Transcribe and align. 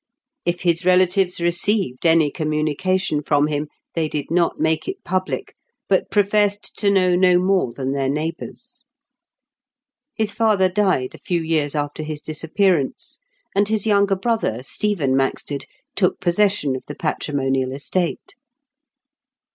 If 0.45 0.61
his 0.61 0.83
relatives 0.83 1.39
received 1.39 2.07
any 2.07 2.31
communication 2.31 3.21
from 3.21 3.45
him, 3.45 3.67
they 3.93 4.07
did 4.07 4.31
not 4.31 4.59
make 4.59 4.87
it 4.87 5.03
public, 5.03 5.53
but 5.87 6.09
professed 6.09 6.75
to 6.79 6.89
know 6.89 7.15
no 7.15 7.37
more 7.37 7.71
than 7.71 7.91
their 7.91 8.09
neighbours. 8.09 8.85
His 10.15 10.31
father 10.31 10.69
died 10.69 11.13
a 11.13 11.19
few 11.19 11.41
years 11.43 11.75
after 11.75 12.01
his 12.01 12.19
disappearance, 12.19 13.19
and 13.55 13.67
his 13.67 13.85
younger 13.85 14.15
brother, 14.15 14.63
Stephen 14.63 15.15
Maxted, 15.15 15.65
took 15.95 16.19
possession 16.19 16.75
of 16.75 16.81
the 16.87 16.95
patrimonial 16.95 17.71
estate. 17.71 18.33